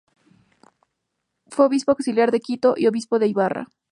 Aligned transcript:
Fue 1.45 1.65
obispo 1.67 1.91
auxiliar 1.91 2.31
de 2.31 2.39
Quito 2.39 2.73
y 2.75 2.87
obispo 2.87 3.19
de 3.19 3.27
Ibarra. 3.27 3.67